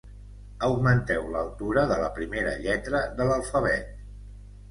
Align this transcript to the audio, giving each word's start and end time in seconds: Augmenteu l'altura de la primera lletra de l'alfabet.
Augmenteu 0.67 1.27
l'altura 1.33 1.83
de 1.91 1.97
la 2.03 2.09
primera 2.17 2.55
lletra 2.63 3.01
de 3.19 3.27
l'alfabet. 3.33 3.93